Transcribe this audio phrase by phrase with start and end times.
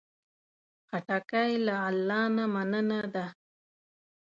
[0.89, 3.25] خټکی له الله نه مننه ده.